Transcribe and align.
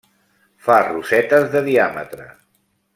Fa 0.67 0.79
rosetes 0.87 1.47
de 1.55 1.65
diàmetre. 1.71 2.31